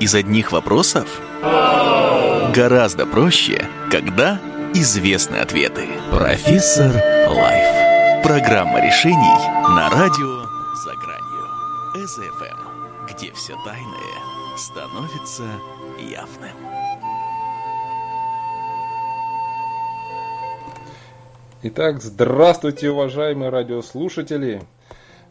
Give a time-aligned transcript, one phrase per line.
[0.00, 1.20] из одних вопросов?
[2.54, 4.40] Гораздо проще, когда
[4.74, 5.88] известны ответы.
[6.10, 6.92] Профессор
[7.28, 8.24] Лайф.
[8.24, 12.06] Программа решений на радио «За гранью».
[12.06, 15.44] СФМ, где все тайное становится
[15.98, 16.56] явным.
[21.62, 24.62] Итак, здравствуйте, уважаемые радиослушатели.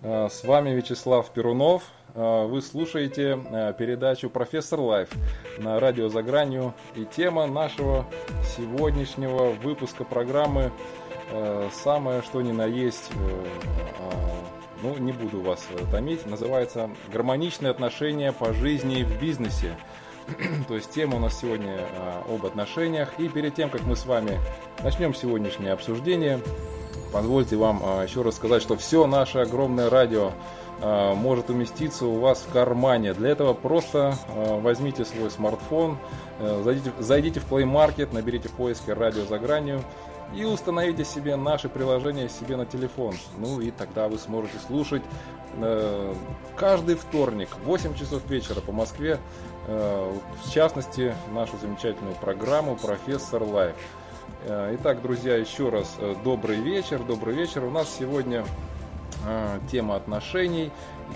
[0.01, 1.83] А, с вами Вячеслав Перунов.
[2.15, 5.09] А, вы слушаете а, передачу «Профессор Лайф»
[5.57, 6.73] на радио «За гранью».
[6.95, 8.05] И тема нашего
[8.55, 10.71] сегодняшнего выпуска программы
[11.83, 13.11] самое что ни на есть,
[14.81, 19.77] ну не буду вас томить, называется «Гармоничные отношения по жизни в бизнесе».
[20.67, 21.85] То есть тема у нас сегодня
[22.27, 23.13] об отношениях.
[23.19, 24.39] И перед тем, как мы с вами
[24.83, 26.39] начнем сегодняшнее обсуждение,
[27.11, 30.31] Позвольте вам а, еще раз сказать, что все наше огромное радио
[30.81, 33.13] а, может уместиться у вас в кармане.
[33.13, 35.97] Для этого просто а, возьмите свой смартфон,
[36.39, 39.81] э, зайдите, зайдите в Play Market, наберите в поиске «Радио за гранью»
[40.35, 43.15] и установите себе наше приложение себе на телефон.
[43.37, 45.01] Ну и тогда вы сможете слушать
[45.57, 46.13] э,
[46.55, 49.19] каждый вторник в 8 часов вечера по Москве,
[49.67, 50.11] э,
[50.43, 53.75] в частности, нашу замечательную программу «Профессор Лайф».
[54.45, 57.63] Э, итак, друзья, еще раз э, добрый вечер, добрый вечер.
[57.63, 58.45] У нас сегодня
[59.25, 60.71] э, тема отношений,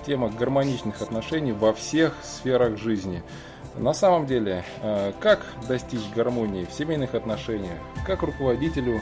[0.05, 3.23] тема гармоничных отношений во всех сферах жизни.
[3.75, 4.63] На самом деле,
[5.19, 9.01] как достичь гармонии в семейных отношениях, как руководителю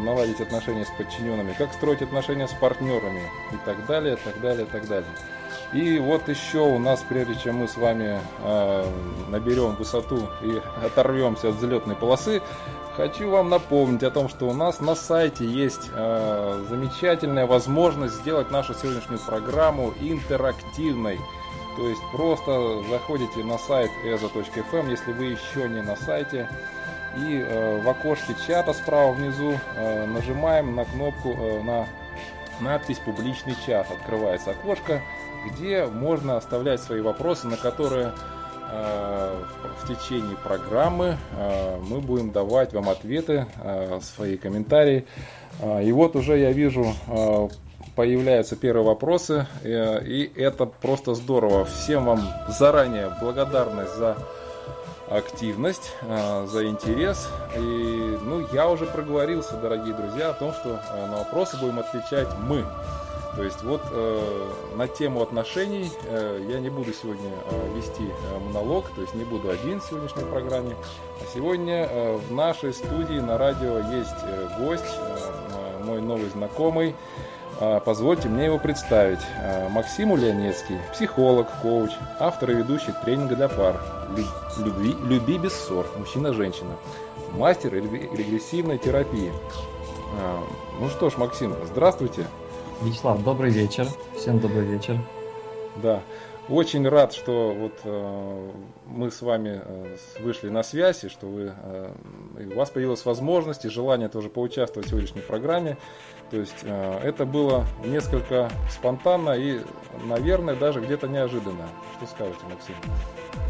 [0.00, 4.88] наладить отношения с подчиненными, как строить отношения с партнерами и так далее, так далее, так
[4.88, 5.10] далее.
[5.72, 8.86] И вот еще у нас, прежде чем мы с вами э,
[9.30, 12.42] наберем высоту и оторвемся от взлетной полосы,
[12.96, 18.52] Хочу вам напомнить о том, что у нас на сайте есть э, замечательная возможность сделать
[18.52, 21.18] нашу сегодняшнюю программу интерактивной.
[21.76, 26.48] То есть просто заходите на сайт eza.fm, если вы еще не на сайте,
[27.16, 31.86] и э, в окошке чата справа внизу э, нажимаем на кнопку, э, на
[32.60, 33.90] надпись «Публичный чат».
[33.90, 35.02] Открывается окошко,
[35.50, 38.12] где можно оставлять свои вопросы, на которые
[38.74, 39.42] Э,
[39.82, 45.04] в течение программы э, мы будем давать вам ответы, э, свои комментарии.
[45.82, 46.92] И вот уже я вижу,
[47.94, 51.64] появляются первые вопросы, и это просто здорово.
[51.64, 54.16] Всем вам заранее благодарность за
[55.08, 57.28] активность, за интерес.
[57.56, 62.64] И ну, я уже проговорился, дорогие друзья, о том, что на вопросы будем отвечать мы.
[63.36, 68.38] То есть вот э, на тему отношений э, я не буду сегодня э, вести э,
[68.38, 70.76] монолог, то есть не буду один в сегодняшней программе.
[71.20, 76.94] А сегодня э, в нашей студии на радио есть э, гость, э, мой новый знакомый.
[77.58, 79.20] Э, позвольте мне его представить.
[79.40, 81.90] Э, Максим Ульянецкий, психолог, коуч,
[82.20, 83.80] автор и ведущий тренинга для пар.
[84.58, 86.76] Любви, люби без ссор, мужчина-женщина.
[87.32, 89.32] Мастер регрессивной терапии.
[90.20, 90.38] Э,
[90.80, 92.26] ну что ж, Максим, здравствуйте.
[92.84, 93.88] Вячеслав, добрый вечер.
[94.16, 94.98] Всем добрый вечер.
[95.76, 96.02] Да,
[96.50, 98.50] очень рад, что вот э,
[98.86, 101.90] мы с вами э, вышли на связь, и что вы, э,
[102.52, 105.78] у вас появилась возможность и желание тоже поучаствовать в сегодняшней программе.
[106.30, 109.60] То есть э, это было несколько спонтанно и,
[110.04, 111.66] наверное, даже где-то неожиданно.
[111.96, 112.74] Что скажете, Максим?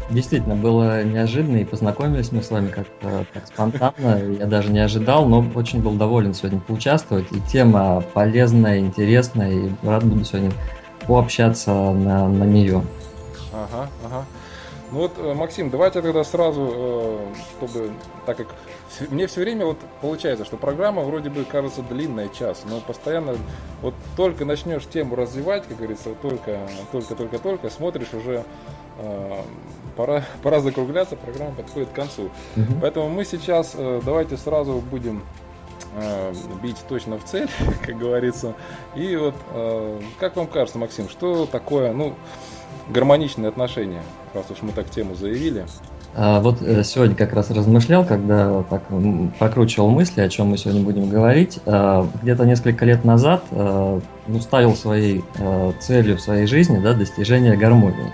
[0.09, 4.21] Действительно, было неожиданно, и познакомились мы с вами как-то так спонтанно.
[4.39, 7.25] Я даже не ожидал, но очень был доволен сегодня поучаствовать.
[7.31, 10.51] И тема полезная, интересная, и рад буду сегодня
[11.07, 12.83] пообщаться на, на нее.
[13.51, 14.25] Ага, ага.
[14.91, 17.19] Ну вот, э, Максим, давайте тогда сразу, э,
[17.57, 17.91] чтобы,
[18.27, 18.47] так как
[19.09, 23.35] мне все время вот получается, что программа вроде бы кажется длинная, час, но постоянно
[23.81, 26.59] вот только начнешь тему развивать, как говорится, только,
[26.91, 28.43] только, только, только, смотришь уже
[28.99, 29.41] э,
[29.95, 32.23] пора, пора закругляться, программа подходит к концу.
[32.55, 32.79] Угу.
[32.81, 35.23] Поэтому мы сейчас э, давайте сразу будем
[35.95, 37.49] э, бить точно в цель,
[37.85, 38.55] как говорится.
[38.95, 42.13] И вот, э, как вам кажется, Максим, что такое, ну,
[42.89, 45.65] гармоничные отношения, раз уж мы так тему заявили?
[46.17, 48.83] А, вот сегодня как раз размышлял, когда так
[49.37, 51.59] прокручивал мысли, о чем мы сегодня будем говорить.
[51.65, 55.25] А, где-то несколько лет назад ну, ставил своей
[55.79, 58.13] целью в своей жизни да, достижение гармонии.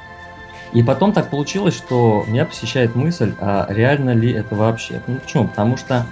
[0.73, 5.01] И потом так получилось, что меня посещает мысль, а реально ли это вообще?
[5.07, 5.47] Ну почему?
[5.47, 6.06] Потому что,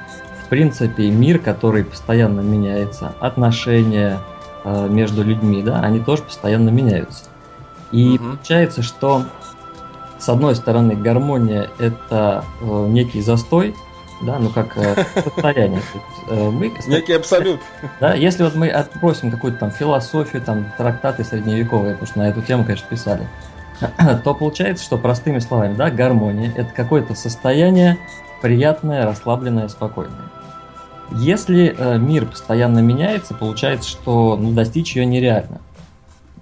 [0.43, 4.19] в принципе, мир, который постоянно меняется, отношения
[4.65, 7.25] э, между людьми, да, они тоже постоянно меняются.
[7.91, 8.31] И угу.
[8.31, 9.23] получается, что
[10.19, 13.73] с одной стороны гармония это э, некий застой,
[14.21, 15.81] да, ну как э, состояние.
[16.27, 17.61] Э, мы, Некий абсолют.
[18.01, 22.41] Да, если вот мы отбросим какую-то там философию, там трактаты средневековые, потому что на эту
[22.41, 23.27] тему, конечно, писали,
[24.23, 27.97] то получается, что простыми словами, да, гармония– это какое-то состояние
[28.41, 30.29] приятное, расслабленное, спокойное.
[31.11, 35.59] Если э, мир постоянно меняется, получается, что ну, достичь ее нереально.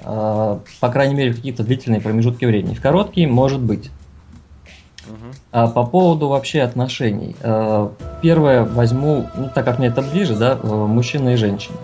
[0.01, 2.73] Э, по крайней мере, в какие-то длительные промежутки времени.
[2.73, 3.89] В короткие может быть.
[5.51, 7.35] А по поводу вообще отношений.
[7.41, 7.89] Э,
[8.21, 11.77] первое возьму, ну, так как мне это ближе, да, э, мужчина и женщина.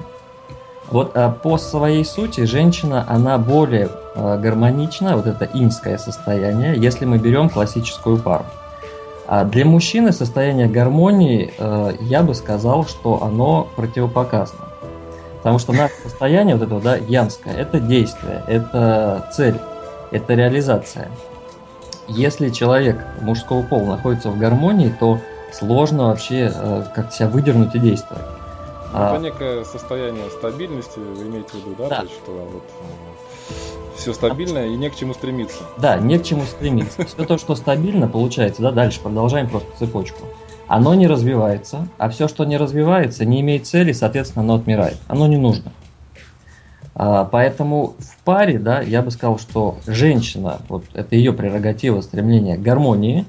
[0.94, 7.06] Вот а по своей сути женщина, она более э, гармонична, вот это инское состояние, если
[7.06, 8.46] мы берем классическую пару.
[9.26, 14.66] А для мужчины состояние гармонии, э, я бы сказал, что оно противопоказано.
[15.38, 19.60] Потому что наше состояние вот этого, да, янское, это действие, это цель,
[20.12, 21.10] это реализация.
[22.08, 25.18] Если человек мужского пола находится в гармонии, то
[25.52, 28.22] сложно вообще э, как-то себя выдернуть и действовать.
[28.94, 31.90] Ну, это а, некое состояние стабильности, вы имеете в виду, да?
[31.90, 31.96] да.
[31.98, 32.64] То есть, что вот
[33.96, 35.64] все стабильно и не к чему стремиться.
[35.78, 37.06] Да, не к чему стремиться.
[37.06, 40.26] Все то, что стабильно, получается, да, дальше продолжаем просто цепочку.
[40.68, 44.98] Оно не развивается, а все, что не развивается, не имеет цели, соответственно, оно отмирает.
[45.08, 45.72] Оно не нужно.
[46.96, 52.58] А, поэтому в паре, да, я бы сказал, что женщина, вот это ее прерогатива, стремление
[52.58, 53.26] к гармонии,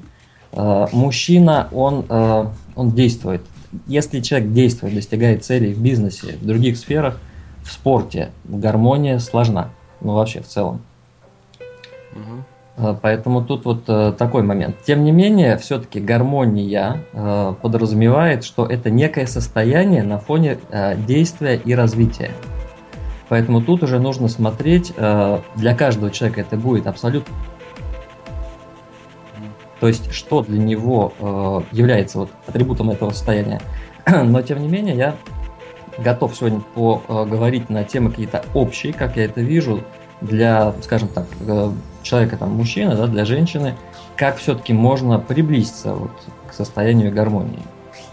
[0.52, 3.42] а, мужчина, он, а, он действует.
[3.86, 7.18] Если человек действует, достигает целей в бизнесе, в других сферах,
[7.62, 9.70] в спорте, гармония сложна
[10.04, 10.80] ну вообще в целом.
[12.12, 12.96] Угу.
[13.02, 14.76] Поэтому тут вот э, такой момент.
[14.86, 21.56] Тем не менее, все-таки гармония э, подразумевает, что это некое состояние на фоне э, действия
[21.56, 22.30] и развития.
[23.28, 27.34] Поэтому тут уже нужно смотреть, для каждого человека это будет абсолютно
[29.80, 33.60] то есть, что для него э, является вот атрибутом этого состояния.
[34.06, 35.16] Но, тем не менее, я
[35.98, 39.82] готов сегодня поговорить на темы какие-то общие, как я это вижу,
[40.20, 41.70] для, скажем так, э,
[42.02, 43.76] человека, там, мужчины, да, для женщины,
[44.16, 46.12] как все-таки можно приблизиться вот
[46.48, 47.62] к состоянию гармонии.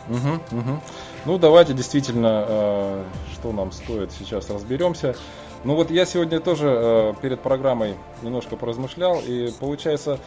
[0.10, 0.80] Угу, угу.
[1.26, 3.04] Ну, давайте действительно, э,
[3.34, 5.16] что нам стоит, сейчас разберемся.
[5.64, 7.94] Ну вот я сегодня тоже э, перед программой
[8.24, 10.18] немножко поразмышлял, и получается,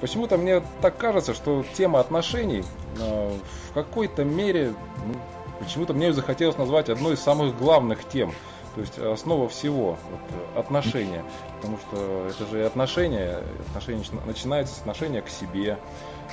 [0.00, 2.64] почему-то мне так кажется, что тема отношений
[2.98, 3.32] э,
[3.70, 4.74] в какой-то мере
[5.06, 5.14] ну,
[5.60, 8.32] почему-то мне захотелось назвать одной из самых главных тем.
[8.74, 11.24] То есть основа всего вот, отношения.
[11.56, 15.76] Потому что это же и отношения, отношения начинается с отношения к себе.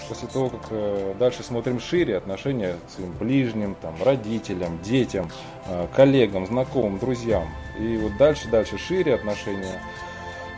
[0.08, 5.32] После того, как э, дальше смотрим шире, отношения к своим ближним, там, родителям, детям,
[5.66, 7.48] э, коллегам, знакомым, друзьям.
[7.80, 9.82] И вот дальше, дальше шире отношения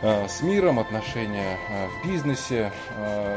[0.02, 2.72] с миром, отношения в бизнесе.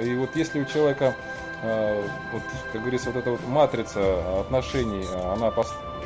[0.02, 1.16] И вот если у человека
[1.64, 2.44] Э, вот,
[2.74, 5.52] как говорится, вот эта вот матрица отношений, она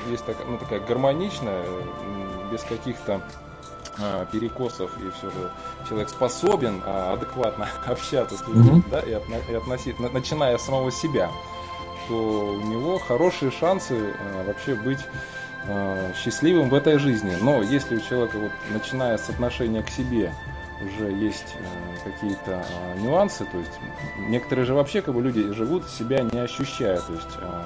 [0.07, 1.65] есть такая, ну, такая гармоничная,
[2.51, 3.21] без каких-то
[3.98, 5.51] э, перекосов, и все же
[5.89, 8.89] человек способен адекватно общаться с людьми, mm-hmm.
[8.92, 11.31] да, и, отно, и относить, начиная с самого себя,
[12.07, 15.00] то у него хорошие шансы э, вообще быть
[16.16, 17.36] счастливым в этой жизни.
[17.42, 20.31] Но если у человека, вот, начиная с отношения к себе,
[20.81, 23.72] уже есть э, какие-то э, нюансы, то есть
[24.30, 27.64] некоторые же вообще как бы люди живут себя не ощущая, то есть э,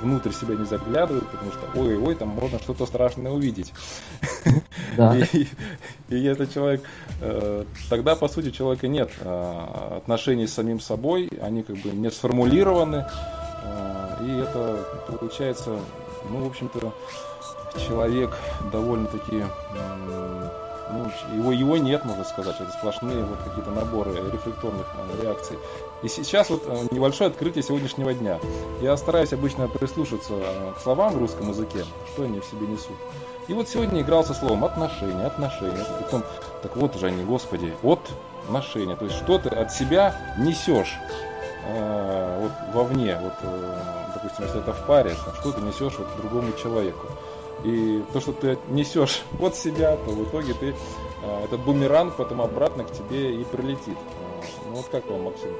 [0.00, 3.72] внутрь себя не заглядывают, потому что ой-ой, там можно что-то страшное увидеть.
[4.96, 5.14] Да.
[5.32, 5.48] И,
[6.08, 6.82] и если человек,
[7.90, 13.04] тогда по сути человека нет отношений с самим собой, они как бы не сформулированы,
[14.22, 15.78] и это получается,
[16.30, 16.94] ну в общем-то
[17.80, 18.36] человек
[18.72, 19.44] довольно-таки
[20.90, 22.56] ну, его, его нет, можно сказать.
[22.60, 25.58] Это сплошные вот какие-то наборы рефлекторных э, реакций.
[26.02, 28.38] И сейчас вот э, небольшое открытие сегодняшнего дня.
[28.80, 32.96] Я стараюсь обычно прислушаться э, к словам в русском языке, что они в себе несут.
[33.48, 35.84] И вот сегодня играл со словом отношения, отношения.
[36.00, 36.24] Потом,
[36.62, 38.00] так вот уже они, господи, от
[38.44, 38.96] отношения.
[38.96, 40.96] То есть что ты от себя несешь
[41.66, 43.78] э, вот вовне, вот, э,
[44.14, 47.06] допустим, если это в паре, то что ты несешь вот другому человеку.
[47.64, 50.74] И то, что ты несешь от себя, то в итоге ты
[51.24, 53.96] а, этот бумеранг потом обратно к тебе и прилетит.
[53.96, 55.50] А, ну вот как вам, Максим?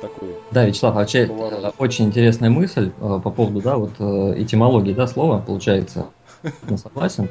[0.00, 1.74] Такой да, Вячеслав, вообще поворот.
[1.78, 6.06] очень интересная мысль э, по поводу, да, вот э, этимологии, да, слова, получается,
[6.76, 7.30] согласен.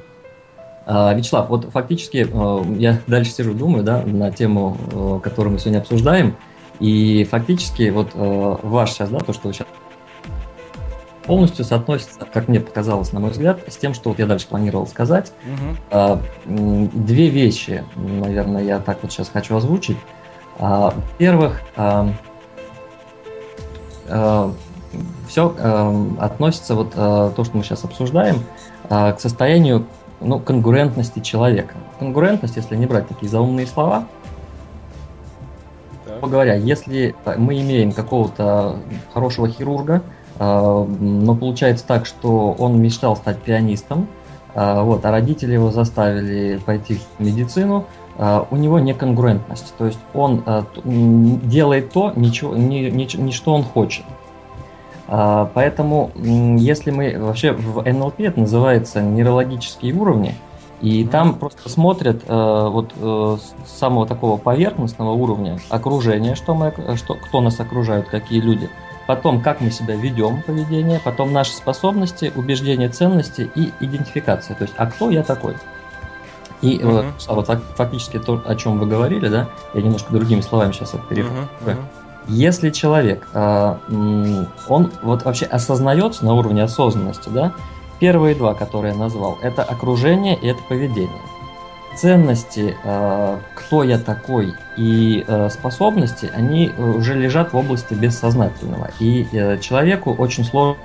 [0.88, 5.78] А, Вячеслав, вот фактически э, я дальше сижу, думаю, да, на тему, которую мы сегодня
[5.78, 6.36] обсуждаем,
[6.80, 9.68] и фактически вот ваш сейчас, да, то, что вы сейчас
[11.26, 14.88] полностью соотносится, как мне показалось, на мой взгляд, с тем, что вот я дальше планировал
[14.88, 15.32] сказать.
[15.92, 16.22] Угу.
[16.94, 19.98] Две вещи, наверное, я так вот сейчас хочу озвучить.
[20.58, 21.62] А, во-первых,
[25.28, 25.56] все
[26.20, 28.44] относится вот то, что мы сейчас обсуждаем,
[28.88, 29.88] к состоянию
[30.22, 31.74] ну, конкурентности человека.
[32.00, 34.08] Конкурентность, если не брать такие заумные слова,
[36.22, 38.78] говоря, если мы имеем какого-то
[39.14, 40.02] хорошего хирурга,
[40.40, 44.08] но получается так, что он мечтал стать пианистом,
[44.54, 47.86] вот, а родители его заставили пойти в медицину,
[48.18, 50.44] у него неконгруентность, то есть он
[50.84, 54.04] делает то, ничего, не, не, не что он хочет.
[55.08, 60.36] Поэтому, если мы вообще в НЛП это называется нейрологические уровни,
[60.82, 61.08] и mm-hmm.
[61.10, 67.16] там просто смотрят э, вот э, с самого такого поверхностного уровня окружение, что мы, что,
[67.16, 68.70] кто нас окружают, какие люди.
[69.08, 74.56] Потом, как мы себя ведем, поведение, потом наши способности, убеждения, ценности и идентификация.
[74.56, 75.56] То есть, а кто я такой?
[76.62, 77.14] И mm-hmm.
[77.28, 81.04] вот, вот фактически то, о чем вы говорили, да, я немножко другими словами сейчас это
[81.04, 81.48] перефразирую.
[81.66, 81.86] Mm-hmm.
[82.28, 83.76] Если человек, э,
[84.68, 87.54] он вот вообще осознается на уровне осознанности, да,
[88.00, 91.22] Первые два, которые я назвал, это окружение и это поведение.
[91.96, 98.92] Ценности, э, кто я такой и э, способности, они уже лежат в области бессознательного.
[99.00, 100.78] И э, человеку очень сложно,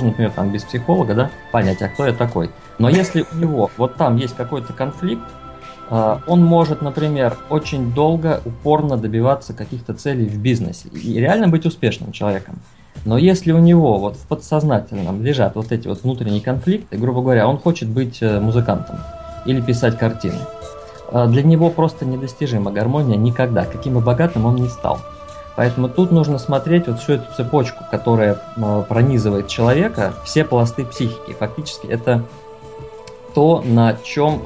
[0.00, 2.50] например, там без психолога, да, понять, а кто я такой.
[2.78, 5.22] Но если у него вот там есть какой-то конфликт,
[5.88, 12.10] он может, например, очень долго, упорно добиваться каких-то целей в бизнесе и реально быть успешным
[12.10, 12.58] человеком.
[13.04, 17.46] Но если у него вот в подсознательном лежат вот эти вот внутренние конфликты, грубо говоря,
[17.46, 18.98] он хочет быть музыкантом
[19.46, 20.40] или писать картины,
[21.10, 25.00] э, для него просто недостижима гармония никогда, каким бы богатым он ни стал.
[25.56, 31.32] Поэтому тут нужно смотреть вот всю эту цепочку, которая э, пронизывает человека, все пласты психики.
[31.38, 32.24] Фактически это
[33.34, 34.40] то, на чем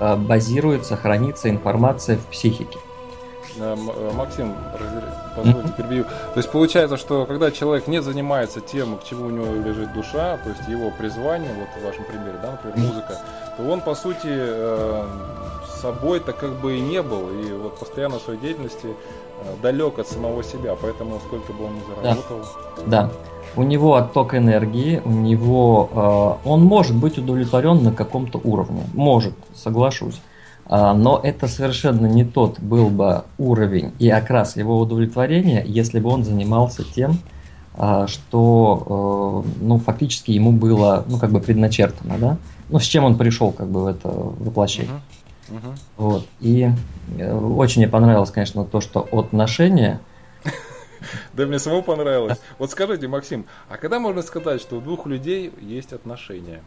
[0.00, 2.78] базируется, хранится информация в психике.
[3.58, 4.54] Э, э, Максим,
[5.36, 6.04] позвольте перебью.
[6.04, 10.38] То есть получается, что когда человек не занимается тем, к чему у него лежит душа,
[10.38, 13.20] то есть его призвание, вот в вашем примере, да, например, музыка,
[13.56, 15.06] то он по сути э,
[15.80, 18.88] собой-то как бы и не был, и вот постоянно в своей деятельности
[19.62, 22.40] далек от самого себя, поэтому сколько бы он ни заработал.
[22.86, 23.02] Да.
[23.02, 23.10] да.
[23.56, 29.34] У него отток энергии, у него э, он может быть удовлетворен на каком-то уровне, может,
[29.54, 30.20] соглашусь.
[30.66, 36.10] А, но это совершенно не тот был бы уровень и окрас его удовлетворения, если бы
[36.10, 37.18] он занимался тем,
[37.76, 42.36] а, что э, ну, фактически ему было ну, как бы предначертано, да?
[42.70, 44.92] Ну, с чем он пришел как бы в это воплощение.
[45.50, 45.56] Uh-huh.
[45.56, 45.78] Uh-huh.
[45.98, 46.26] Вот.
[46.40, 46.70] И
[47.18, 50.00] э, очень мне понравилось, конечно, то, что отношения
[51.34, 52.40] да мне самому понравилось.
[52.58, 56.62] Вот скажите, Максим, а когда можно сказать, что у двух людей есть отношения?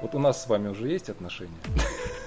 [0.00, 1.50] Вот у нас с вами уже есть отношения?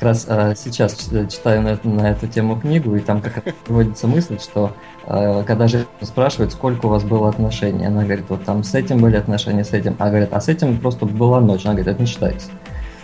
[0.00, 0.94] как раз э, сейчас
[1.30, 4.72] читаю на, на эту тему книгу, и там как приводится мысль, что
[5.04, 9.02] э, когда же спрашивают, сколько у вас было отношений, она говорит, вот там с этим
[9.02, 12.00] были отношения, с этим, а говорит, а с этим просто была ночь, она говорит, это
[12.00, 12.48] не считается.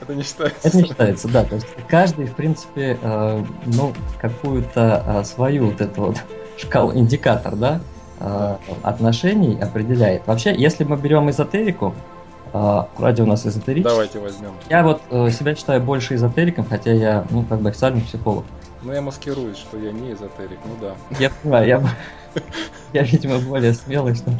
[0.00, 0.68] Это не считается.
[0.68, 1.44] Это не считается, да.
[1.44, 6.16] То есть каждый, в принципе, э, ну, какую-то э, свою вот эту вот
[6.56, 7.80] шкалу, индикатор, да,
[8.20, 10.26] э, отношений определяет.
[10.26, 11.94] Вообще, если мы берем эзотерику,
[12.56, 13.92] а, радио у нас эзотерическое.
[13.92, 14.52] Давайте возьмем.
[14.70, 18.44] Я вот э, себя считаю больше эзотериком, хотя я, ну, как бы официальный психолог.
[18.82, 20.94] Ну, я маскируюсь, что я не эзотерик, ну да.
[21.18, 21.82] Я понимаю, я,
[22.92, 24.30] я видимо, более смелый, что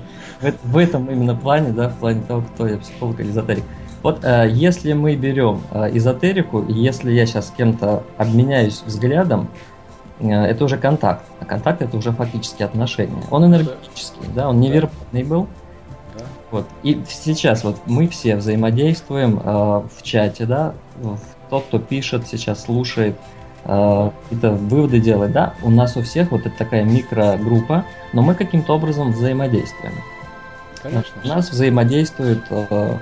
[0.41, 3.65] в, в этом именно плане, да, в плане того, кто я психолог или эзотерик.
[4.03, 9.49] Вот э, если мы берем э, эзотерику, и если я сейчас с кем-то обменяюсь взглядом,
[10.21, 11.25] э, это уже контакт.
[11.41, 13.23] А контакт это уже фактически отношения.
[13.31, 15.49] Он энергетический, да, он невербальный был,
[16.57, 16.67] вот.
[16.83, 20.73] И сейчас вот мы все взаимодействуем э, в чате, да,
[21.51, 23.17] тот, кто пишет, сейчас слушает,
[23.65, 27.85] э, какие-то выводы делает, да, у нас у всех вот это такая микрогруппа,
[28.15, 29.93] но мы каким-то образом взаимодействуем.
[30.83, 31.13] Конечно.
[31.25, 32.97] У нас взаимодействует, э,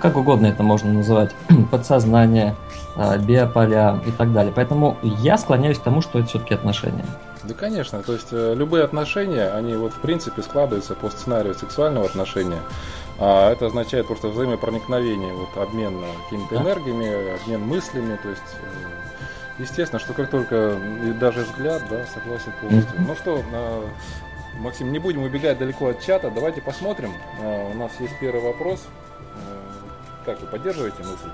[0.00, 1.32] как угодно это можно называть,
[1.70, 2.54] подсознание,
[2.96, 4.52] э, биополя и так далее.
[4.56, 7.04] Поэтому я склоняюсь к тому, что это все-таки отношения.
[7.46, 8.02] Да, конечно.
[8.02, 12.60] То есть э, любые отношения, они вот в принципе складываются по сценарию сексуального отношения.
[13.18, 18.18] А это означает просто взаимопроникновение, вот обмен какими-то энергиями, обмен мыслями.
[18.22, 22.94] То есть, э, естественно, что как только и даже взгляд, да, согласен полностью.
[23.06, 23.42] Ну что,
[24.60, 27.12] Максим, не будем убегать далеко от чата, давайте посмотрим.
[27.40, 28.80] У нас есть первый вопрос.
[29.36, 31.30] Э, как вы поддерживаете мысль?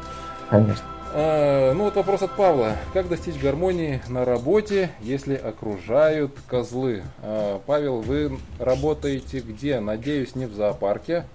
[0.48, 0.84] Конечно.
[1.12, 2.76] А, ну вот вопрос от Павла.
[2.92, 7.02] Как достичь гармонии на работе, если окружают козлы?
[7.22, 9.80] А, Павел, вы работаете где?
[9.80, 11.24] Надеюсь, не в зоопарке.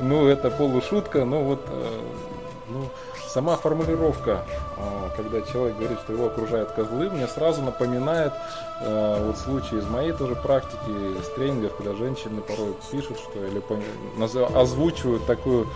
[0.00, 2.00] Ну, это полушутка, но вот э,
[2.70, 2.88] ну,
[3.28, 4.44] сама формулировка,
[4.78, 8.32] а, когда человек говорит, что его окружают козлы, мне сразу напоминает
[8.80, 13.62] э, вот случай из моей тоже практики с тренингов, когда женщины порой пишут, что или
[14.54, 15.66] озвучивают такую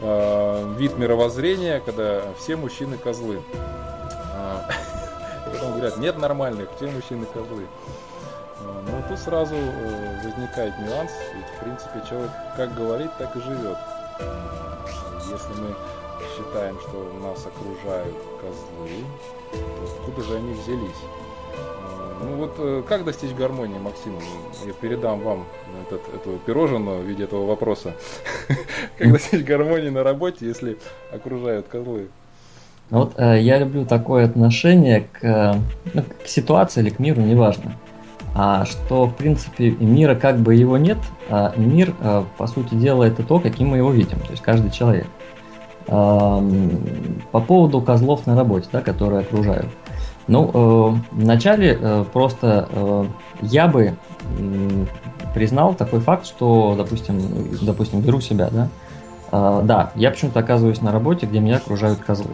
[0.00, 3.42] э, вид мировоззрения, когда все мужчины козлы.
[4.34, 4.68] А,
[5.60, 7.66] говорят, нет нормальных, все мужчины козлы.
[8.60, 13.34] А, Но ну, тут сразу э, возникает нюанс, ведь в принципе человек как говорит, так
[13.36, 13.78] и живет.
[15.30, 15.74] Если мы
[16.36, 19.04] считаем, что нас окружают козлы,
[19.52, 21.02] то откуда же они взялись?
[22.22, 24.14] Ну вот э, как достичь гармонии, Максим?
[24.66, 25.44] Я передам вам
[25.86, 27.94] этот, эту пирожную в виде этого вопроса.
[28.98, 30.78] Как достичь гармонии на работе, если
[31.12, 32.08] окружают козлы?
[32.90, 35.60] Вот э, я люблю такое отношение к,
[35.92, 37.76] ну, к ситуации или к миру, неважно.
[38.34, 43.04] А что, в принципе, мира как бы его нет, а мир, э, по сути дела,
[43.04, 45.06] это то, каким мы его видим, то есть каждый человек.
[45.86, 46.40] Э,
[47.30, 49.68] по поводу козлов на работе, да, которые окружают.
[50.26, 53.04] Ну, э, вначале э, просто э,
[53.42, 53.94] я бы
[54.38, 54.84] э,
[55.34, 57.20] признал такой факт, что, допустим,
[57.62, 58.68] допустим, беру себя, да,
[59.32, 62.30] э, да, я почему-то оказываюсь на работе, где меня окружают козлы.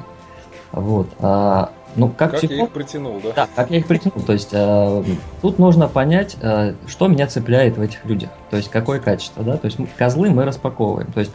[0.73, 1.09] Вот.
[1.19, 1.67] Э,
[1.97, 3.33] ну, как, как психолог, я их притянул, да?
[3.35, 4.25] Да, как я их притянул.
[4.25, 5.05] То есть э,
[5.43, 8.31] тут нужно понять, э, что меня цепляет в этих людях.
[8.51, 9.57] То есть какое качество, да.
[9.57, 11.11] То есть козлы мы распаковываем.
[11.11, 11.33] То есть,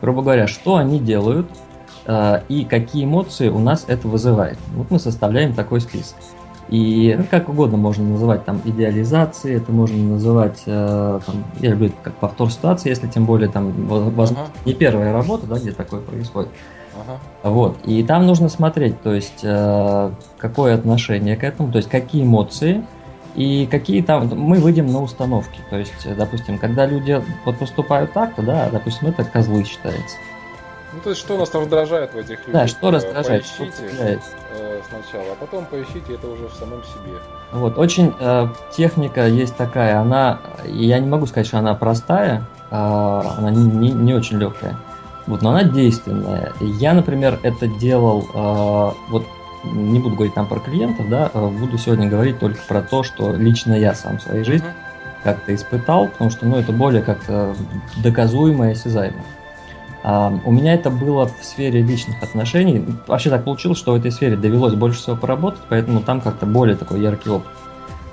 [0.00, 1.46] грубо говоря, что они делают,
[2.06, 4.58] и какие эмоции у нас это вызывает.
[4.74, 6.16] Вот мы составляем такой список.
[6.72, 11.88] И ну, как угодно можно называть там идеализации, это можно называть, э, там, я люблю
[11.88, 14.50] это как повтор ситуации, если тем более там возможно, ага.
[14.64, 16.48] не первая работа, да, где такое происходит.
[16.94, 17.18] Ага.
[17.42, 17.76] Вот.
[17.84, 22.82] И там нужно смотреть, то есть э, какое отношение к этому, то есть какие эмоции
[23.34, 25.60] и какие там мы выйдем на установки.
[25.68, 30.16] То есть, допустим, когда люди вот поступают так-то, да, допустим, это козлы считается.
[30.92, 32.52] Ну, то есть, что нас раздражает в этих людях?
[32.52, 37.16] Да, что раздражает, поищите что э, сначала, а потом поищите это уже в самом себе.
[37.52, 42.74] Вот, очень э, техника есть такая, она, я не могу сказать, что она простая, э,
[42.74, 44.76] она не, не, не очень легкая,
[45.26, 46.52] вот, но она действенная.
[46.60, 49.24] Я, например, это делал, э, вот,
[49.64, 53.32] не буду говорить там про клиентов, да, э, буду сегодня говорить только про то, что
[53.32, 55.22] лично я сам в своей жизни uh-huh.
[55.24, 57.54] как-то испытал, потому что, ну, это более как-то
[58.02, 59.16] доказуемо и осязаемо.
[59.16, 59.41] Uh,
[60.04, 62.84] у меня это было в сфере личных отношений.
[63.06, 66.76] Вообще так получилось, что в этой сфере довелось больше всего поработать, поэтому там как-то более
[66.76, 67.48] такой яркий опыт.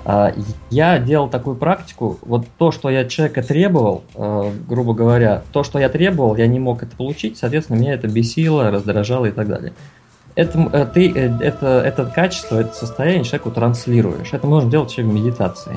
[0.02, 0.34] Uh,
[0.70, 5.78] я делал такую практику, вот то, что я человека требовал, uh, грубо говоря, то, что
[5.78, 9.74] я требовал, я не мог это получить, соответственно, меня это бесило, раздражало и так далее.
[10.36, 14.32] Это, э, ты, э, это, это качество, это состояние человеку транслируешь.
[14.32, 15.76] Это можно делать еще в медитации.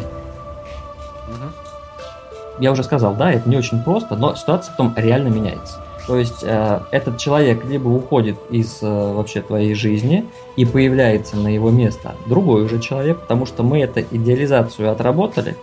[2.60, 5.83] Я уже сказал, да, это не очень просто, но ситуация потом реально меняется.
[6.08, 10.26] То есть э, этот человек либо уходит из э, вообще твоей жизни
[10.58, 15.56] и появляется на его место другой уже человек, потому что мы эту идеализацию отработали,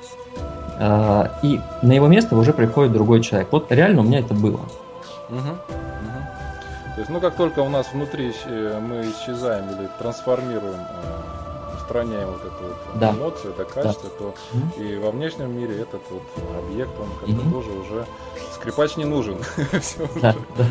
[0.79, 3.49] э, и на его место уже приходит другой человек.
[3.51, 4.61] Вот реально у меня это было.
[7.01, 10.81] То есть, ну как только у нас внутри э, мы исчезаем или трансформируем
[11.91, 13.11] устраняем вот эту вот да.
[13.11, 14.17] эмоцию, это качество, да.
[14.17, 16.23] то mm и во внешнем мире этот вот
[16.57, 18.07] объект, он как-то mm тоже уже
[18.55, 19.39] скрипач не нужен.
[20.23, 20.67] да, да.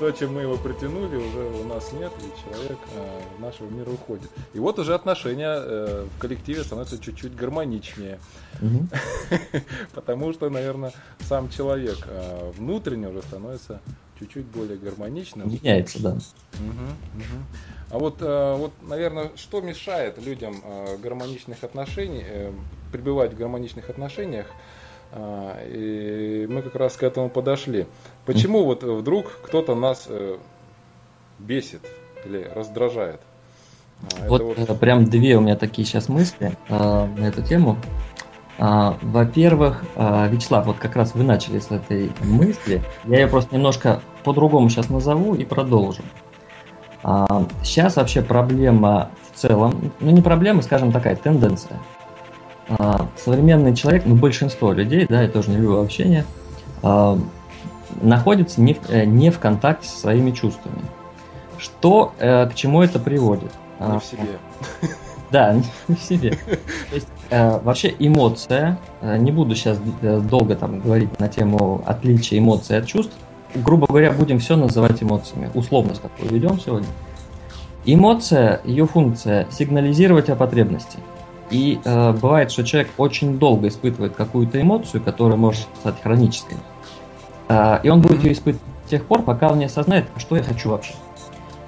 [0.00, 4.28] То, чем мы его притянули, уже у нас нет, и человек э, нашего мира уходит.
[4.52, 8.18] И вот уже отношения э, в коллективе становятся чуть-чуть гармоничнее.
[9.94, 13.80] Потому что, наверное, сам человек э, внутренне уже становится
[14.18, 15.48] чуть-чуть более гармоничным.
[15.48, 16.16] Меняется, да.
[17.94, 22.50] А вот, э, вот, наверное, что мешает людям э, гармоничных отношений, э,
[22.90, 24.46] пребывать в гармоничных отношениях?
[25.68, 27.86] И мы как раз к этому подошли.
[28.26, 30.08] Почему вот вдруг кто-то нас
[31.38, 31.82] бесит
[32.24, 33.20] или раздражает?
[34.26, 37.76] Вот, вот прям две у меня такие сейчас мысли на эту тему.
[38.58, 42.82] Во-первых, Вячеслав, вот как раз вы начали с этой мысли.
[43.04, 46.02] Я ее просто немножко по-другому сейчас назову и продолжу.
[47.62, 51.78] Сейчас вообще проблема в целом, ну не проблема, скажем такая, тенденция.
[53.22, 56.24] Современный человек, ну большинство людей, да, я тоже не люблю общение,
[58.02, 60.82] находится не в, э, не в контакте со своими чувствами.
[61.58, 63.52] Что, э, к чему это приводит?
[63.80, 64.38] Не в себе.
[65.30, 65.54] Да,
[65.88, 66.30] не в себе.
[66.30, 72.78] То есть, э, вообще эмоция, не буду сейчас долго там говорить на тему отличия эмоций
[72.78, 73.14] от чувств,
[73.54, 75.50] грубо говоря, будем все называть эмоциями.
[75.54, 76.88] Условность такую ведем сегодня.
[77.86, 80.98] Эмоция, ее функция сигнализировать о потребности.
[81.50, 86.56] И э, бывает, что человек очень долго испытывает какую-то эмоцию, которая может стать хронической.
[87.48, 90.36] Э, и он будет ее испытывать до тех пор, пока он не осознает, а что
[90.36, 90.94] я хочу вообще.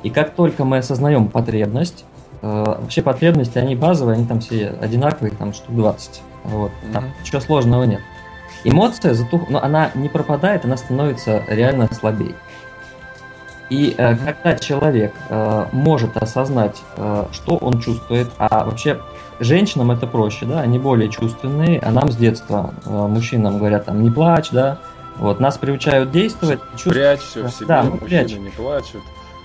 [0.03, 2.05] И как только мы осознаем потребность,
[2.40, 6.22] э, вообще потребности, они базовые, они там все одинаковые, там штук 20.
[6.44, 8.01] Вот, там ничего сложного нет.
[8.68, 9.48] Эмоция, затух...
[9.48, 12.35] но она не пропадает, она становится реально слабее.
[13.70, 19.00] И э, когда человек э, может осознать, э, что он чувствует, а вообще
[19.38, 24.02] женщинам это проще, да, они более чувственные, а нам с детства э, мужчинам говорят там
[24.02, 24.79] не плачь, да,
[25.16, 26.61] вот нас приучают действовать.
[26.85, 28.44] Прячь все в себе, да, мужчины прячем.
[28.44, 29.02] не плачут.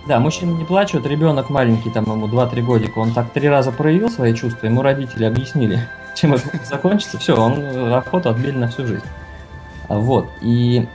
[0.07, 4.09] Да, мужчины не плачут, ребенок маленький, там ему 2-3 годика, он так три раза проявил
[4.09, 9.05] свои чувства, ему родители объяснили, чем это закончится, все, он охоту отбили на всю жизнь.
[9.89, 10.87] Вот, и,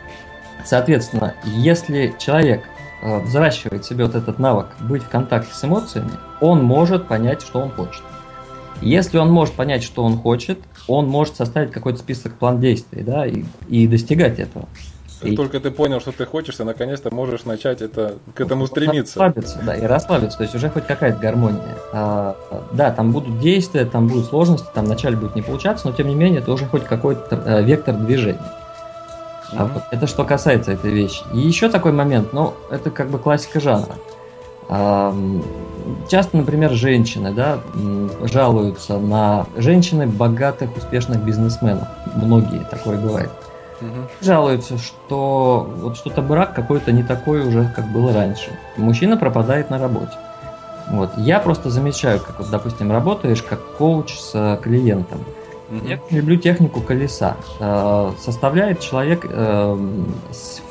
[0.64, 2.62] соответственно, если человек
[3.02, 7.60] Э, взращивает себе вот этот навык быть в контакте с эмоциями, он может понять, что
[7.60, 8.02] он хочет.
[8.80, 13.26] Если он может понять, что он хочет, он может составить какой-то список план действий, да,
[13.26, 14.66] и, и достигать этого.
[15.20, 15.36] Как и...
[15.36, 19.18] только ты понял, что ты хочешь, ты наконец-то можешь начать это, к этому стремиться.
[19.18, 21.76] Расслабиться, да, и расслабиться, то есть уже хоть какая-то гармония.
[21.92, 22.36] А,
[22.72, 26.14] да, там будут действия, там будут сложности, там вначале будет не получаться, но тем не
[26.14, 28.40] менее это уже хоть какой-то э, вектор движения.
[29.52, 31.22] А вот это что касается этой вещи.
[31.32, 33.94] И еще такой момент, ну, это как бы классика жанра.
[36.08, 37.60] Часто, например, женщины да,
[38.24, 41.86] жалуются на женщины богатых, успешных бизнесменов.
[42.16, 43.30] Многие такое бывает.
[43.80, 44.08] Угу.
[44.22, 48.50] Жалуются, что вот что-то брак какой-то не такой уже, как было раньше.
[48.76, 50.16] Мужчина пропадает на работе.
[50.90, 51.10] Вот.
[51.16, 55.18] Я просто замечаю, как вот, допустим, работаешь как коуч с клиентом.
[55.68, 55.88] Mm-hmm.
[56.10, 57.36] Я люблю технику колеса.
[57.58, 59.78] Э, составляет человек э,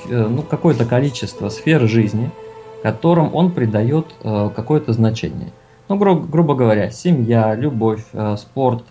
[0.10, 2.32] э, ну, какое-то количество сфер жизни,
[2.82, 5.52] которым он придает какое-то значение.
[5.90, 8.06] Ну, гру- грубо говоря, семья, любовь,
[8.38, 8.84] спорт,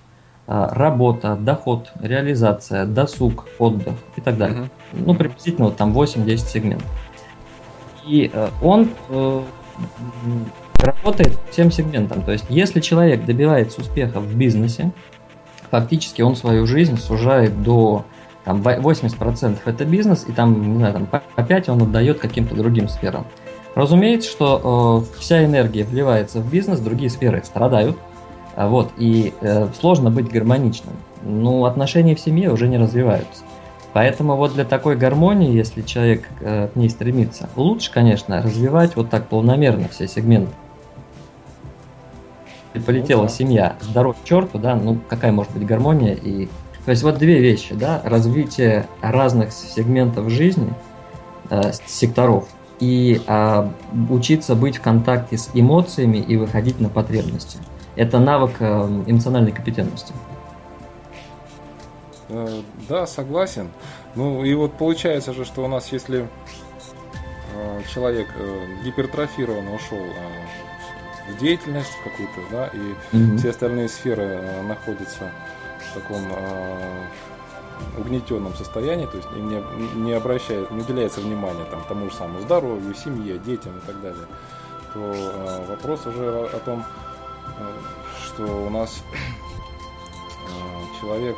[0.46, 4.62] работа, доход, реализация, досуг, отдых и так далее.
[4.92, 5.04] Mm-hmm.
[5.06, 6.88] Ну, приблизительно вот там 8-10 сегментов.
[8.06, 8.30] И
[8.62, 8.90] он
[10.78, 12.22] работает всем сегментом.
[12.22, 14.92] То есть, если человек добивается успеха в бизнесе,
[15.70, 18.04] фактически он свою жизнь сужает до
[18.44, 22.88] там, 80% это бизнес, и там, не знаю, там, по 5 он отдает каким-то другим
[22.88, 23.26] сферам.
[23.74, 27.96] Разумеется, что э, вся энергия вливается в бизнес, другие сферы страдают,
[28.56, 30.94] а вот, и э, сложно быть гармоничным.
[31.22, 33.42] Ну, отношения в семье уже не развиваются.
[33.92, 39.10] Поэтому вот для такой гармонии, если человек э, к ней стремится, лучше, конечно, развивать вот
[39.10, 40.52] так полномерно все сегменты
[42.74, 43.32] и полетела ну, да.
[43.32, 46.48] семья, здоров черту, да, ну какая может быть гармония и
[46.84, 50.70] то есть вот две вещи, да, развитие разных сегментов жизни,
[51.48, 52.46] э, секторов,
[52.78, 53.68] и э,
[54.10, 57.56] учиться быть в контакте с эмоциями и выходить на потребности.
[57.96, 58.64] Это навык э,
[59.06, 60.12] эмоциональной компетентности.
[62.28, 63.70] Э, да, согласен.
[64.14, 66.28] Ну и вот получается же, что у нас, если
[67.54, 69.98] э, человек э, гипертрофированно ушел
[71.28, 73.38] в деятельность какую-то, да, и mm-hmm.
[73.38, 75.30] все остальные сферы находятся
[75.90, 76.22] в таком
[77.98, 79.62] угнетенном состоянии, то есть им не,
[80.04, 84.26] не обращает, не уделяется внимания там, тому же самому здоровью, семье, детям и так далее,
[84.92, 86.84] то э, вопрос уже о, о том,
[88.24, 91.36] что у нас э, человек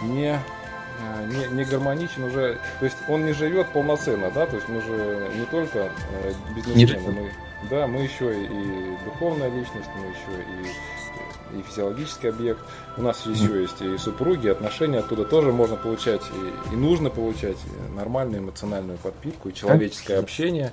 [0.00, 4.56] э, не э, не, не гармоничен уже, то есть он не живет полноценно, да, то
[4.56, 7.32] есть мы же не только э, бизнесмены, мы,
[7.70, 12.60] да, мы еще и духовная личность, мы еще и, и физиологический объект.
[12.96, 17.58] У нас еще есть и супруги, отношения, оттуда тоже можно получать и, и нужно получать
[17.96, 20.72] нормальную эмоциональную подпитку и человеческое общение.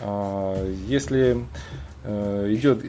[0.00, 0.56] А,
[0.86, 1.44] если
[2.04, 2.84] э, идет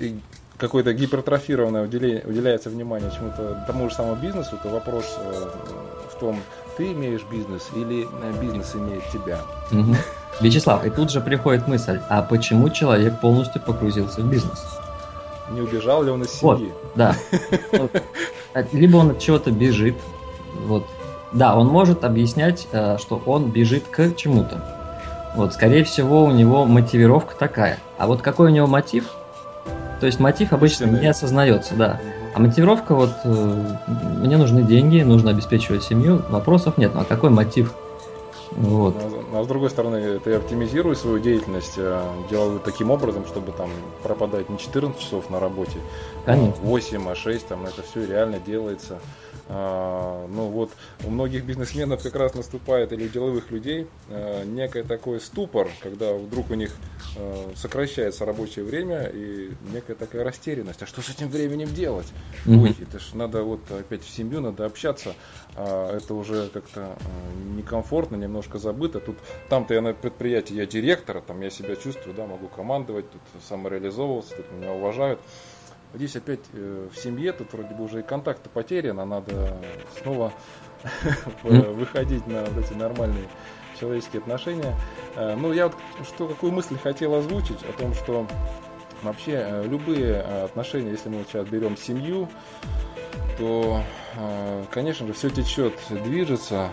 [0.57, 5.49] какое-то гипертрофированное уделяется внимание чему-то тому же самому бизнесу, то вопрос э,
[6.13, 6.39] в том,
[6.77, 9.39] ты имеешь бизнес или э, бизнес имеет тебя.
[9.71, 9.95] Угу.
[10.41, 14.63] Вячеслав, и тут же приходит мысль, а почему человек полностью погрузился в бизнес?
[15.51, 16.71] Не убежал ли он из семьи?
[16.71, 17.15] Вот, да.
[18.53, 19.95] А, либо он от чего-то бежит.
[20.65, 20.85] Вот.
[21.31, 22.67] Да, он может объяснять,
[22.97, 24.76] что он бежит к чему-то.
[25.37, 27.77] Вот, скорее всего, у него мотивировка такая.
[27.99, 29.11] А вот какой у него мотив?
[29.99, 31.01] То есть мотив обычно Истинный.
[31.01, 31.99] не осознается, да.
[32.33, 33.63] А мотивировка вот э,
[34.17, 36.95] мне нужны деньги, нужно обеспечивать семью, вопросов нет.
[36.95, 37.75] Ну а какой мотив?
[38.51, 38.95] Вот.
[38.97, 43.69] А, а с другой стороны, ты оптимизируешь свою деятельность, э, делал таким образом, чтобы там
[44.03, 45.79] пропадать не 14 часов на работе,
[46.25, 46.55] Конечно.
[46.63, 48.99] а 8, а 6, там это все реально делается.
[49.49, 50.71] А, ну вот
[51.05, 56.13] у многих бизнесменов как раз наступает, или у деловых людей, а, некое такой ступор, когда
[56.13, 56.75] вдруг у них
[57.17, 60.81] а, сокращается рабочее время и некая такая растерянность.
[60.81, 62.07] А что с этим временем делать?
[62.45, 62.61] Mm-hmm.
[62.61, 65.13] Ой, это ж надо вот опять в семью, надо общаться.
[65.55, 66.97] А это уже как-то
[67.55, 68.99] некомфортно, немножко забыто.
[68.99, 69.16] Тут
[69.49, 74.35] там-то я на предприятии, я директор, там я себя чувствую, да, могу командовать, тут самореализовываться,
[74.35, 75.19] тут меня уважают.
[75.93, 79.57] Здесь опять э, в семье, тут вроде бы уже и контакты потеряны, надо
[80.01, 80.33] снова
[81.43, 83.27] выходить на вот эти нормальные
[83.79, 84.75] человеческие отношения.
[85.15, 88.27] Ну, я вот что, какую мысль хотел озвучить о том, что
[89.03, 92.27] вообще любые отношения, если мы сейчас берем семью,
[93.37, 93.81] то,
[94.71, 96.69] конечно же, все течет, движется,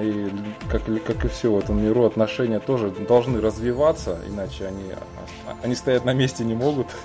[0.00, 0.30] и
[0.68, 4.92] как, как и все в этом миру, отношения тоже должны развиваться, иначе они,
[5.62, 6.88] они стоять на месте не могут.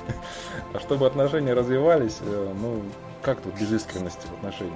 [0.73, 2.81] А чтобы отношения развивались, ну,
[3.21, 4.75] как тут без искренности в отношениях?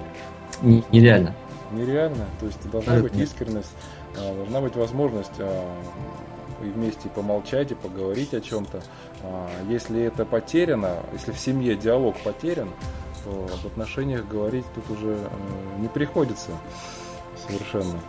[0.62, 1.34] Нереально.
[1.72, 2.26] Нереально.
[2.38, 3.72] То есть должна быть искренность,
[4.16, 5.64] а, должна быть возможность а,
[6.62, 8.82] и вместе помолчать, и поговорить о чем-то.
[9.22, 12.68] А, если это потеряно, если в семье диалог потерян,
[13.24, 15.18] то об отношениях говорить тут уже
[15.78, 16.50] не приходится
[17.46, 18.00] совершенно.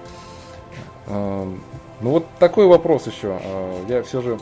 [1.07, 3.39] Ну вот такой вопрос еще.
[3.87, 4.39] Я все же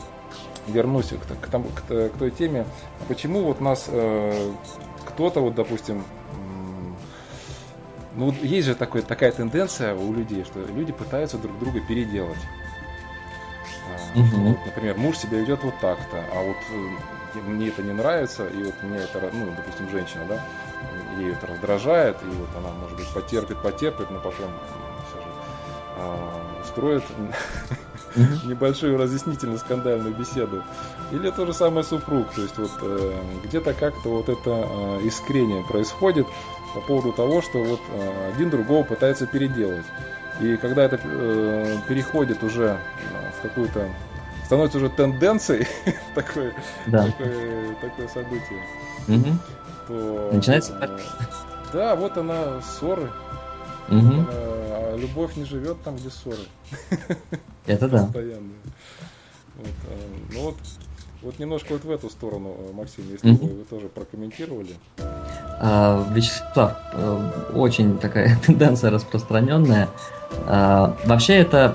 [0.66, 2.66] вернусь к, тому, к, к той теме,
[3.08, 4.52] почему вот нас э,
[5.04, 6.04] кто-то, вот, допустим,
[8.14, 12.38] ну, есть же такой, такая тенденция у людей, что люди пытаются друг друга переделать.
[14.14, 14.58] Угу.
[14.66, 16.88] например, муж себя ведет вот так-то, а вот э,
[17.34, 20.44] мне это не нравится, и вот мне это, ну, допустим, женщина, да,
[21.18, 24.50] ей это раздражает, и вот она, может быть, потерпит, потерпит, но потом
[25.08, 25.28] все же
[25.96, 27.04] а, устроит
[28.44, 30.62] небольшую разъяснительную скандальную беседу.
[31.10, 32.30] Или то же самое супруг.
[32.34, 36.26] То есть вот э, где-то как-то вот это э, искрение происходит
[36.74, 39.84] по поводу того, что вот э, один другого пытается переделать.
[40.40, 42.78] И когда это э, переходит уже
[43.38, 43.88] в какую-то
[44.52, 45.66] становится уже тенденцией
[46.14, 46.52] такое,
[46.86, 47.06] да.
[47.06, 48.62] такое, такое событие,
[49.08, 49.38] угу.
[49.88, 50.78] то начинается.
[50.78, 50.98] Э,
[51.72, 53.10] да, вот она ссоры.
[53.88, 54.26] Угу.
[54.28, 56.36] А любовь не живет там, где ссоры.
[57.64, 58.04] Это да.
[58.04, 58.52] Постоянно.
[59.56, 60.56] Вот, а, ну вот,
[61.22, 63.48] вот немножко вот в эту сторону, э, Максим, если mm-hmm.
[63.48, 64.74] вы, вы тоже прокомментировали.
[64.98, 69.88] А, Вячеслав, э, очень такая тенденция распространенная.
[70.46, 71.74] А, вообще это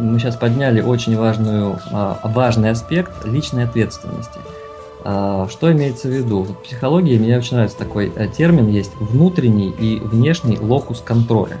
[0.00, 4.40] мы сейчас подняли очень важную, а, важный аспект личной ответственности.
[5.04, 6.42] А, что имеется в виду?
[6.44, 11.58] В психологии мне очень нравится такой э, термин, есть внутренний и внешний локус контроля.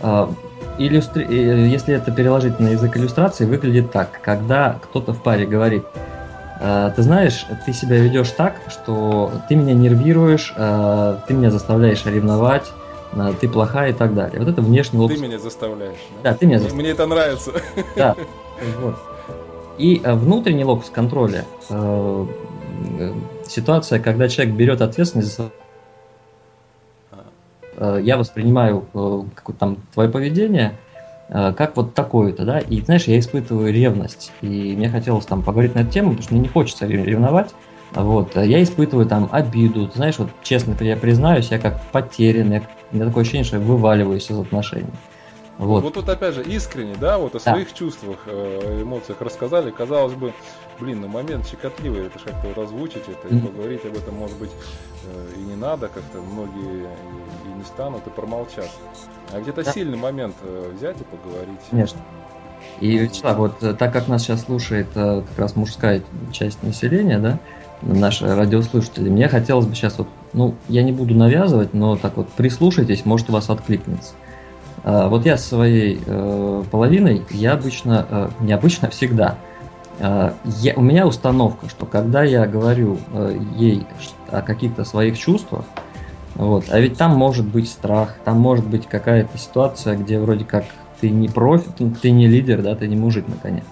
[0.00, 0.30] А,
[0.78, 1.24] иллюстри...
[1.24, 4.20] Э, если это переложить на язык иллюстрации, выглядит так.
[4.22, 5.84] Когда кто-то в паре говорит,
[6.60, 12.70] «А, ты знаешь, ты себя ведешь так, что ты меня нервируешь, ты меня заставляешь ревновать,
[13.40, 14.38] ты плохая и так далее.
[14.38, 15.16] Вот это внешний локус.
[15.16, 15.98] Ты меня заставляешь.
[16.22, 16.82] Да, да ты меня заставляешь.
[16.82, 17.52] Мне это нравится.
[17.96, 18.16] Да.
[18.80, 18.94] Вот.
[19.78, 22.26] И э, внутренний локус контроля э,
[22.98, 23.12] э,
[23.48, 25.50] ситуация, когда человек берет ответственность за
[28.00, 28.86] я воспринимаю
[29.34, 30.74] какое-то там твое поведение
[31.28, 35.80] как вот такое-то, да, и знаешь, я испытываю ревность, и мне хотелось там поговорить на
[35.80, 37.50] эту тему, потому что мне не хочется ревновать,
[37.92, 42.96] вот, я испытываю там обиду, ты знаешь, вот честно я признаюсь, я как потерянный, у
[42.96, 44.90] меня такое ощущение, что я вываливаюсь из отношений.
[45.58, 45.82] Вот.
[45.82, 47.52] вот тут опять же искренне, да, вот о да.
[47.52, 49.70] своих чувствах, э, эмоциях рассказали.
[49.70, 50.32] Казалось бы,
[50.80, 53.38] блин, на момент щекотливый, это как-то вот озвучить это mm-hmm.
[53.38, 54.50] и поговорить об этом, может быть,
[55.04, 56.88] э, и не надо, как-то многие
[57.46, 58.68] и не станут, и промолчат.
[59.30, 59.72] А где-то да.
[59.72, 61.60] сильный момент э, взять и поговорить.
[61.70, 62.00] Конечно.
[62.80, 66.02] И, Вячеслав, вот так как нас сейчас слушает как раз мужская
[66.32, 67.38] часть населения, да,
[67.82, 72.28] наши радиослушатели, мне хотелось бы сейчас вот, ну, я не буду навязывать, но так вот
[72.28, 74.14] прислушайтесь, может у вас откликнется.
[74.84, 79.36] А, вот я с своей э, половиной, я обычно, э, не обычно, всегда.
[79.98, 83.86] Э, я, у меня установка, что когда я говорю э, ей
[84.30, 85.64] о каких-то своих чувствах,
[86.34, 90.64] вот, а ведь там может быть страх, там может быть какая-то ситуация, где вроде как
[91.00, 91.68] ты не профи,
[92.00, 93.64] ты не лидер, да, ты не мужик наконец.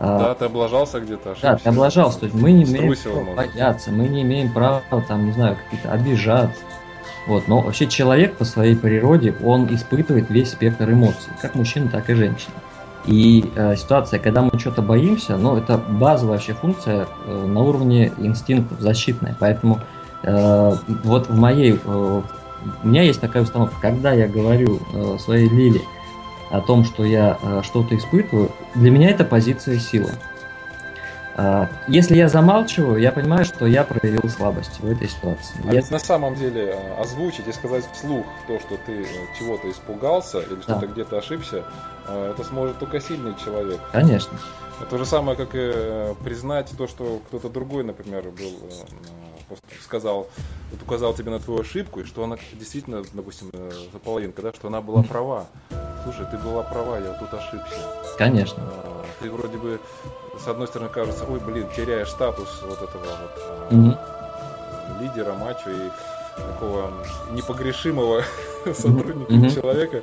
[0.00, 1.34] Да, ты облажался где-то.
[1.42, 5.26] Да, ты облажался, то есть мы не имеем права бояться, мы не имеем права, там,
[5.26, 6.60] не знаю, какие-то обижаться,
[7.26, 12.08] вот, но вообще человек по своей природе, он испытывает весь спектр эмоций, как мужчина, так
[12.08, 12.54] и женщина.
[13.04, 18.12] И э, ситуация, когда мы что-то боимся, ну, это базовая вообще функция э, на уровне
[18.18, 19.36] инстинктов защитная.
[19.38, 19.80] Поэтому
[20.22, 20.72] э,
[21.04, 22.22] вот в моей, э,
[22.82, 25.80] у меня есть такая установка, когда я говорю э, своей Лиле
[26.50, 30.10] о том, что я э, что-то испытываю, для меня это позиция силы.
[31.36, 35.54] А, если я замалчиваю, я понимаю, что я проявил слабость в этой ситуации.
[35.68, 35.92] А Если...
[35.92, 39.06] на самом деле э, озвучить и сказать вслух то, что ты э,
[39.38, 41.64] чего-то испугался или что-то где-то ошибся,
[42.08, 43.78] это сможет только сильный человек.
[43.92, 44.36] Конечно.
[44.80, 48.52] Это то же самое, как и признать то, что кто-то другой, например, был
[49.82, 50.28] сказал,
[50.70, 54.68] вот указал тебе на твою ошибку, и что она действительно, допустим, за половинка, да, что
[54.68, 55.46] она была права.
[56.04, 57.76] Слушай, ты была права, я тут ошибся.
[58.16, 58.62] Конечно.
[58.66, 59.80] А, ты вроде бы
[60.38, 65.02] с одной стороны кажется, ой, блин, теряешь статус вот этого вот mm-hmm.
[65.02, 65.90] лидера, мачо и
[66.36, 66.92] такого
[67.32, 68.22] непогрешимого
[68.64, 69.54] сотрудника mm-hmm.
[69.54, 70.02] человека.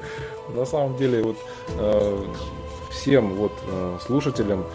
[0.49, 1.37] На самом деле вот
[1.79, 2.25] э,
[2.91, 3.53] всем вот
[4.05, 4.65] слушателям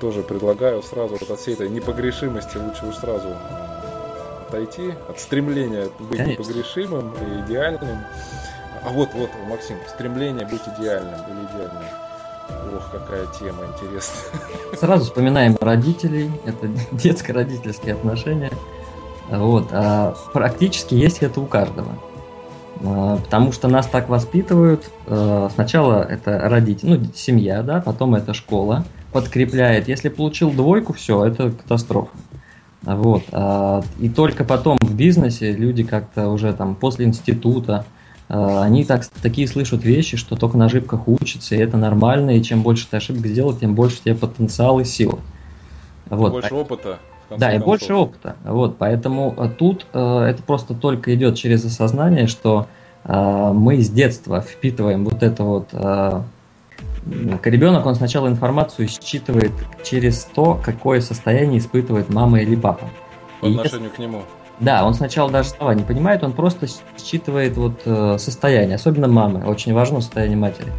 [0.00, 3.28] тоже предлагаю сразу вот от всей этой непогрешимости лучше уж сразу
[4.48, 6.42] отойти от стремления быть Конечно.
[6.42, 7.98] непогрешимым и идеальным.
[8.84, 11.82] А вот, вот, Максим, стремление быть идеальным или идеальным.
[12.76, 14.76] Ох, какая тема интересная.
[14.78, 18.52] Сразу вспоминаем родителей, это детско-родительские отношения.
[19.28, 21.98] Вот, а практически есть это у каждого.
[22.84, 24.88] А, потому что нас так воспитывают.
[25.06, 29.88] А, сначала это родители, ну, семья, да, потом это школа подкрепляет.
[29.88, 32.10] Если получил двойку, все, это катастрофа.
[32.86, 33.24] Вот.
[33.32, 37.84] А, и только потом в бизнесе люди как-то уже там после института,
[38.28, 42.62] они так, такие слышат вещи, что только на ошибках учатся, и это нормально, и чем
[42.62, 45.20] больше ты ошибок сделал, тем больше тебе потенциал и сила.
[46.10, 46.32] Вот.
[46.32, 46.98] Больше опыта.
[47.36, 48.36] Да, и больше опыта.
[48.44, 52.68] Вот, поэтому э, тут э, это просто только идет через осознание, что
[53.04, 55.68] э, мы с детства впитываем вот это вот...
[55.72, 56.22] Э,
[57.06, 59.52] ребенок, он сначала информацию считывает
[59.84, 62.88] через то, какое состояние испытывает мама или папа.
[63.40, 64.22] По отношению и, к нему.
[64.58, 66.66] Да, он сначала даже слова не понимает, он просто
[66.98, 69.44] считывает вот э, состояние, особенно мамы.
[69.46, 70.72] Очень важно состояние матери.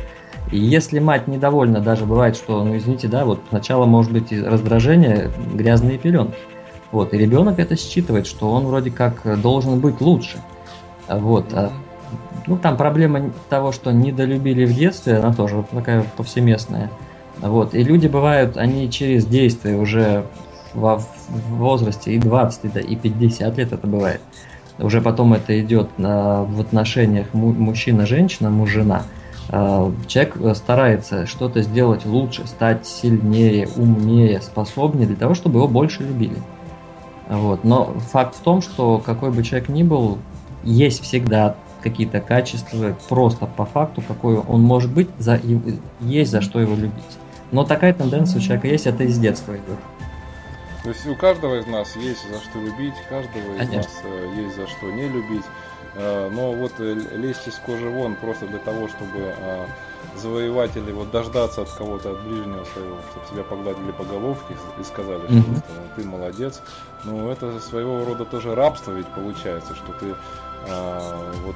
[0.51, 5.29] И если мать недовольна, даже бывает, что, ну извините, да, вот сначала может быть раздражение,
[5.53, 6.37] грязные пеленки.
[6.91, 10.37] Вот, и ребенок это считывает, что он вроде как должен быть лучше.
[11.09, 11.53] Вот.
[11.53, 11.71] А,
[12.47, 16.89] ну, там проблема того, что недолюбили в детстве, она тоже такая повсеместная.
[17.39, 17.73] Вот.
[17.73, 20.25] И люди бывают, они через действие уже
[20.73, 24.21] во в возрасте и 20, да, и 50 лет это бывает.
[24.79, 29.03] Уже потом это идет на, в отношениях мужчина-женщина, муж-жена.
[29.49, 35.67] А, человек э, старается что-то сделать лучше, стать сильнее, умнее, способнее для того, чтобы его
[35.67, 36.37] больше любили.
[37.27, 37.63] Вот.
[37.63, 40.19] Но факт в том, что какой бы человек ни был,
[40.63, 45.39] есть всегда какие-то качества, просто по факту, какой он может быть, за,
[46.01, 46.93] есть за что его любить.
[47.51, 49.79] Но такая тенденция у человека есть, это из детства идет.
[50.83, 53.77] То есть у каждого из нас есть за что любить, каждого из Конечно.
[53.77, 55.43] нас э, есть за что не любить.
[55.95, 59.65] Э, но вот э, лезть из кожи вон просто для того, чтобы э,
[60.15, 65.25] завоеватели вот дождаться от кого-то, от ближнего своего, чтобы тебя погладили по головке и сказали,
[65.25, 65.61] что mm-hmm.
[65.95, 66.61] ты молодец.
[67.03, 70.15] Ну, это своего рода тоже рабство ведь получается, что ты
[70.67, 71.55] а, вот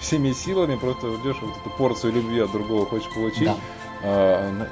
[0.00, 3.44] всеми силами просто ждешь вот эту порцию любви от другого хочешь получить.
[3.44, 3.56] Да.
[4.04, 4.66] А,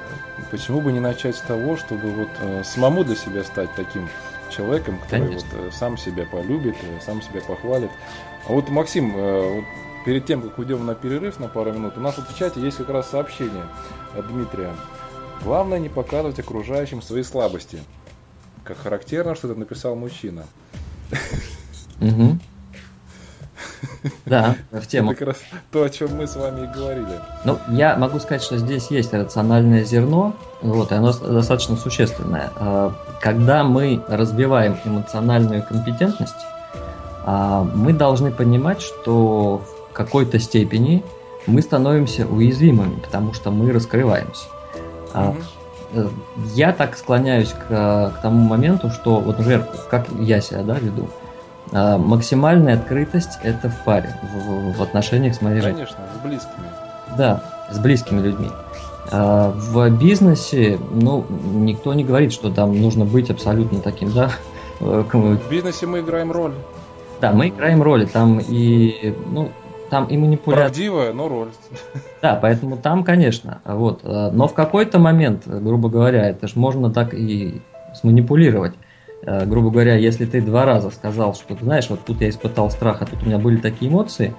[0.49, 4.09] почему бы не начать с того, чтобы вот а, самому для себя стать таким
[4.49, 7.89] человеком, который вот, сам себя полюбит, сам себя похвалит.
[8.47, 9.65] А вот, Максим, э, вот
[10.05, 12.77] перед тем, как уйдем на перерыв на пару минут, у нас вот в чате есть
[12.77, 13.65] как раз сообщение
[14.15, 14.75] от Дмитрия.
[15.43, 17.79] Главное не показывать окружающим свои слабости.
[18.63, 20.45] Как характерно, что это написал мужчина.
[21.99, 22.39] Угу.
[24.25, 25.11] Да, в тему.
[25.11, 25.37] Это как раз
[25.71, 27.19] то, о чем мы с вами и говорили.
[27.45, 32.51] Ну, я могу сказать, что здесь есть рациональное зерно, вот, и оно достаточно существенное.
[32.55, 36.33] А, когда мы развиваем эмоциональную компетентность,
[37.25, 41.03] а, мы должны понимать, что в какой-то степени
[41.47, 44.45] мы становимся уязвимыми, потому что мы раскрываемся.
[45.13, 46.09] Угу.
[46.53, 51.09] Я так склоняюсь к, к тому моменту, что, вот, например, как я себя да, веду,
[51.71, 56.65] а, максимальная открытость это в паре, в, в отношениях с моей Конечно, с близкими.
[57.17, 58.49] Да, с близкими людьми.
[59.11, 64.31] В бизнесе, ну, никто не говорит, что там нужно быть абсолютно таким, да.
[64.79, 66.53] В бизнесе мы играем роль.
[67.21, 69.51] Да, мы играем роли, там и, ну,
[69.91, 70.65] там и манипуляция.
[70.65, 71.49] Правдивая, но роль.
[72.21, 74.01] Да, поэтому там, конечно, вот.
[74.03, 77.61] Э, но в какой-то момент, грубо говоря, это же можно так и
[77.95, 78.73] сманипулировать.
[79.23, 83.01] Э, грубо говоря, если ты два раза сказал, что знаешь, вот тут я испытал страх,
[83.01, 84.33] а тут у меня были такие эмоции,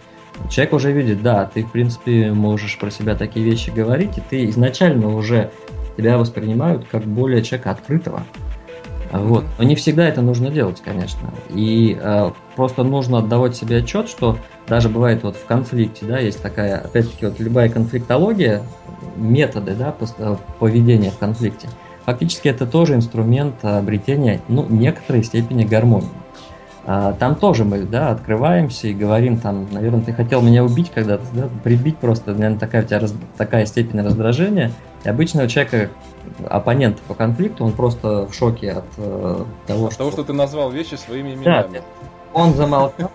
[0.51, 4.49] человек уже видит, да, ты в принципе можешь про себя такие вещи говорить, и ты
[4.51, 5.51] изначально уже
[5.97, 8.25] тебя воспринимают как более человека открытого.
[9.13, 9.45] Вот.
[9.59, 11.29] Но не всегда это нужно делать, конечно.
[11.51, 16.41] И э, просто нужно отдавать себе отчет, что даже бывает вот в конфликте, да, есть
[16.41, 18.63] такая, опять-таки, вот любая конфликтология,
[19.17, 21.69] методы, да, э, поведения в конфликте,
[22.05, 26.09] фактически это тоже инструмент обретения, ну, некоторой степени гармонии.
[26.85, 31.25] А, там тоже мы, да, открываемся и говорим там, наверное, ты хотел меня убить когда-то,
[31.33, 34.73] да, прибить просто, наверное, такая у тебя раз, такая степень раздражения.
[35.05, 35.91] И обычного человека
[36.49, 39.99] оппонент по конфликту, он просто в шоке от э, того, от что...
[39.99, 41.79] того, что ты назвал вещи своими именами.
[41.79, 41.83] Да,
[42.33, 43.11] он замолчал,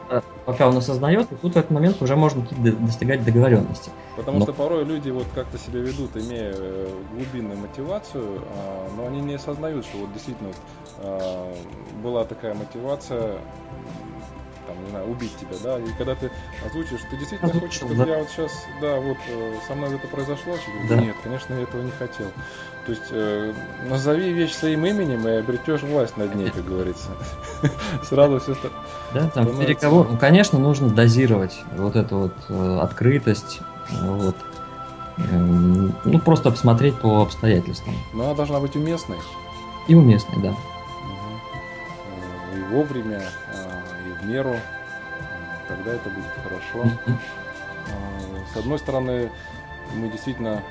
[0.47, 3.91] пока он осознает, и тут в этот момент уже можно достигать договоренности.
[4.15, 4.45] Потому но...
[4.45, 9.33] что порой люди вот как-то себя ведут, имея э, глубинную мотивацию, а, но они не
[9.33, 10.51] осознают, что вот действительно
[10.99, 11.53] а,
[12.01, 13.39] была такая мотивация
[14.67, 16.31] там, не знаю, убить тебя, да, и когда ты
[16.65, 19.17] озвучишь, ты действительно хочешь, чтобы я вот сейчас, да, вот
[19.67, 20.55] со мной это произошло,
[20.87, 20.95] да.
[20.95, 22.27] нет, конечно, я этого не хотел.
[22.87, 23.53] То есть э,
[23.89, 27.09] назови вещь своим именем и обретешь власть над ней, как говорится.
[28.03, 28.55] Сразу все
[29.13, 33.59] Да, там в переговорах, ну, конечно, нужно дозировать вот эту вот э, открытость,
[34.03, 34.37] вот.
[35.17, 37.93] Эм, ну, просто посмотреть по обстоятельствам.
[38.13, 39.17] Но она должна быть уместной.
[39.89, 40.55] И уместной, да.
[42.55, 43.21] И вовремя,
[44.05, 44.55] и в меру.
[45.67, 46.89] Тогда это будет хорошо.
[48.53, 49.29] С одной стороны,
[49.93, 50.63] мы действительно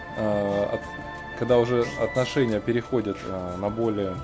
[1.39, 4.14] когда уже отношения переходят э, на более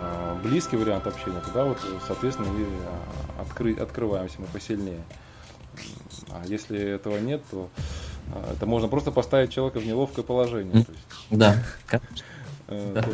[0.00, 5.02] э, близкий вариант общения, тогда вот, соответственно, и э, откры, открываемся мы посильнее.
[6.30, 7.68] А если этого нет, то
[8.52, 10.84] это можно просто поставить человека в неловкое положение.
[10.84, 11.56] То есть, да.
[12.68, 13.04] да.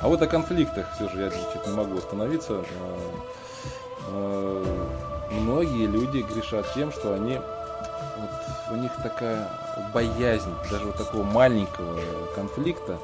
[0.00, 2.64] А вот о конфликтах все же я чуть не могу остановиться.
[5.30, 7.38] Многие люди грешат тем, что они
[8.70, 9.48] у них такая
[9.92, 12.00] боязнь даже вот такого маленького
[12.34, 12.98] конфликта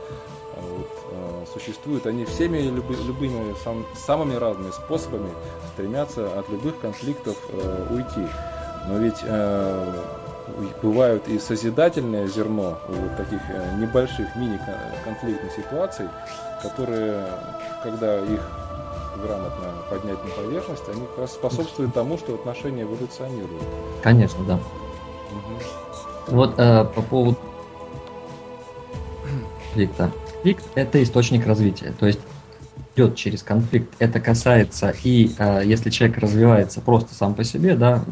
[0.57, 2.07] вот, э, существует.
[2.07, 5.31] Они всеми люби, любыми сам, самыми разными способами
[5.73, 8.29] стремятся от любых конфликтов э, уйти.
[8.89, 10.03] Но ведь э,
[10.83, 16.09] бывают и созидательное зерно вот таких э, небольших мини-конфликтных ситуаций,
[16.62, 17.27] которые,
[17.83, 18.41] когда их
[19.23, 23.62] грамотно поднять на поверхность, они как раз способствуют тому, что отношения эволюционируют.
[24.03, 24.59] Конечно, да.
[26.28, 27.39] Вот э, по поводу
[29.74, 30.11] конфликта.
[30.32, 32.20] Конфликт– это источник развития, то есть
[32.95, 33.93] идет через конфликт.
[33.99, 38.03] Это касается и э, если человек развивается просто сам по себе, да,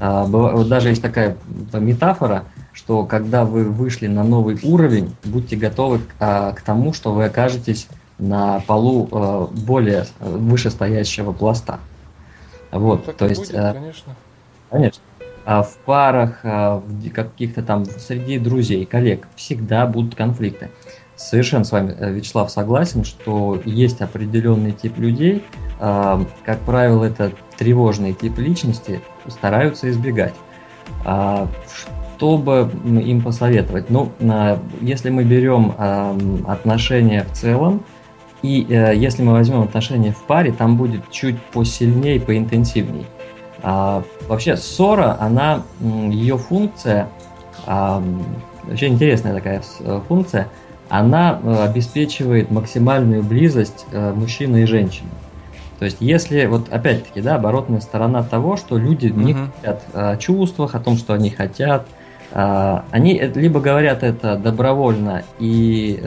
[0.00, 1.36] э, вот даже есть такая
[1.72, 7.12] метафора, что когда вы вышли на новый уровень, будьте готовы к, э, к тому, что
[7.12, 7.88] вы окажетесь
[8.18, 11.80] на полу э, более э, вышестоящего пласта.
[12.70, 14.16] Вот, так то есть, будет, э, конечно.
[14.70, 15.02] Конечно.
[15.44, 20.70] А в парах, а, в каких-то там среди друзей, коллег всегда будут конфликты.
[21.16, 25.44] Совершенно с вами, э, Вячеслав, согласен, что есть определенный тип людей,
[25.78, 30.34] а, как правило, это тревожный тип личности, стараются избегать.
[32.16, 33.90] Чтобы им посоветовать?
[33.90, 34.12] Ну,
[34.80, 35.74] если мы берем
[36.46, 37.82] отношения в целом,
[38.44, 43.06] и э, если мы возьмем отношения в паре, там будет чуть посильнее, поинтенсивнее.
[43.66, 47.08] А, вообще ссора, она, ее функция,
[47.66, 48.02] а,
[48.64, 50.48] вообще интересная такая э, функция,
[50.90, 55.08] она э, обеспечивает максимальную близость э, мужчины и женщины.
[55.78, 59.24] То есть, если, вот опять-таки, да, оборотная сторона того, что люди uh-huh.
[59.24, 61.86] не хотят о чувствах, о том, что они хотят,
[62.32, 66.00] они либо говорят это добровольно и,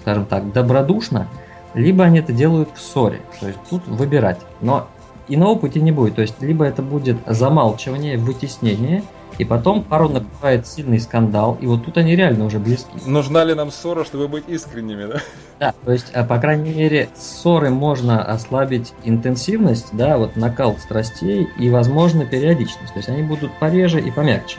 [0.00, 1.28] скажем так, добродушно,
[1.74, 3.20] либо они это делают в ссоре.
[3.40, 4.38] То есть тут выбирать.
[4.60, 4.88] Но
[5.28, 6.16] иного пути не будет.
[6.16, 9.02] То есть, либо это будет замалчивание, вытеснение,
[9.38, 12.90] и потом пару накрывает сильный скандал, и вот тут они реально уже близки.
[13.06, 15.20] Нужна ли нам ссора, чтобы быть искренними, да?
[15.60, 21.48] Да, то есть, а, по крайней мере, ссоры можно ослабить интенсивность, да, вот накал страстей
[21.58, 22.94] и, возможно, периодичность.
[22.94, 24.56] То есть, они будут пореже и помягче.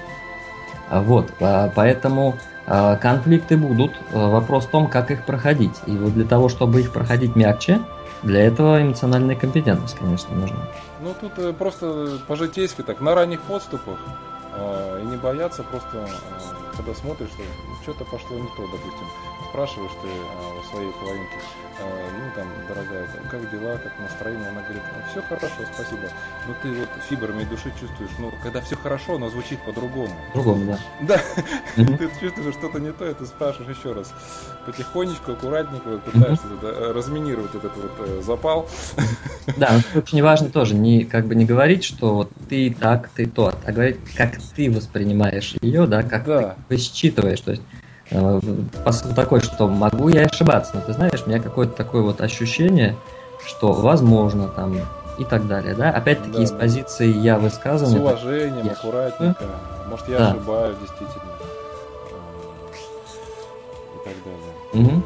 [0.90, 2.36] А вот, а, поэтому
[3.02, 3.94] конфликты будут.
[4.12, 5.72] Вопрос в том, как их проходить.
[5.86, 7.80] И вот для того, чтобы их проходить мягче,
[8.24, 10.68] для этого эмоциональная компетентность, конечно, нужна.
[11.02, 13.98] Ну, тут э, просто по-житейски так, на ранних подступах
[14.56, 16.08] э, и не бояться просто, э,
[16.76, 17.44] когда смотришь, что
[17.84, 19.08] что-то пошло не то, допустим,
[19.50, 21.38] спрашиваешь ты э, у своей половинки,
[21.80, 26.10] э, ну, там, дорогая, как дела, как настроение, она говорит, «Ну, все хорошо, спасибо,
[26.48, 30.14] но ты вот фибрами души чувствуешь, ну, когда все хорошо, оно звучит по-другому.
[30.34, 30.80] По-другому, да.
[31.02, 31.22] Да,
[31.98, 34.14] ты чувствуешь что-то не то, и ты спрашиваешь еще раз,
[34.66, 38.68] потихонечку, аккуратненько пытаешься э, разминировать этот вот э, запал.
[39.56, 43.54] Да, очень важно тоже не как бы не говорить, что вот ты так, ты то,
[43.66, 47.64] а говорить, как ты воспринимаешь ее, да, как ты считываешь, то есть
[48.84, 52.96] посыл такой, что могу я ошибаться, но ты знаешь, у меня какое-то такое вот ощущение,
[53.46, 54.80] что возможно там
[55.18, 57.98] и так далее, да, опять-таки да, из позиции я высказываю.
[57.98, 58.72] С уважением, я...
[58.72, 59.46] аккуратненько,
[59.90, 60.32] может я да.
[60.32, 61.32] ошибаюсь действительно
[63.96, 64.92] и так далее.
[64.92, 65.04] Угу.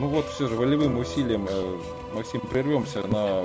[0.00, 1.76] Ну вот все же волевым усилием, э,
[2.14, 3.42] Максим, прервемся на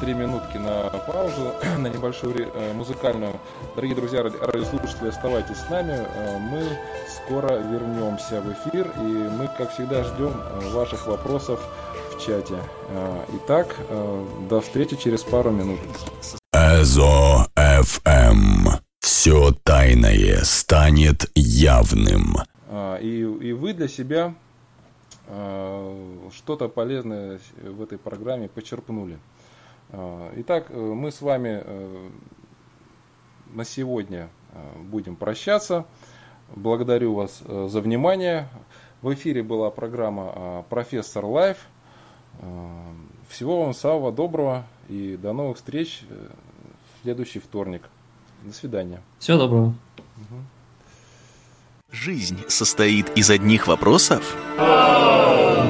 [0.00, 3.34] три минутки на паузу, на небольшую э, музыкальную.
[3.74, 5.92] Дорогие друзья, радиослушатели, оставайтесь с нами.
[5.92, 6.64] Э, мы
[7.08, 10.32] скоро вернемся в эфир, и мы, как всегда, ждем
[10.72, 11.60] ваших вопросов
[12.12, 12.56] в чате.
[13.34, 13.76] Итак,
[14.48, 15.78] до встречи через пару минут.
[16.52, 18.80] Эзо FM.
[19.00, 22.36] Все тайное станет явным.
[23.00, 24.34] И, и вы для себя
[26.34, 29.18] что-то полезное в этой программе почерпнули.
[29.90, 31.64] Итак, мы с вами
[33.54, 34.28] на сегодня
[34.76, 35.86] будем прощаться.
[36.54, 38.48] Благодарю вас за внимание.
[39.00, 41.56] В эфире была программа «Профессор Лайф».
[43.28, 47.82] Всего вам самого доброго и до новых встреч в следующий вторник.
[48.42, 49.00] До свидания.
[49.18, 49.74] Всего доброго.
[51.90, 54.36] Жизнь состоит из одних вопросов?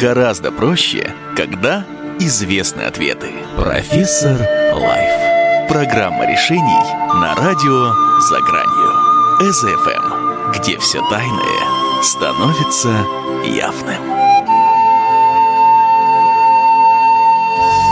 [0.00, 1.86] Гораздо проще, когда
[2.20, 3.32] известны ответы.
[3.56, 4.38] Профессор
[4.72, 5.68] Лайф.
[5.68, 9.52] Программа решений на радио «За гранью».
[9.52, 13.04] СФМ, где все тайное становится
[13.44, 14.17] явным.